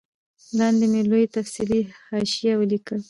[0.57, 2.99] لاندي مي لوی تفصیلي حاشیه ولیکل